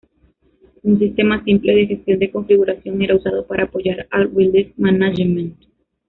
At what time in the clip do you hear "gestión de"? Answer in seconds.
1.85-2.31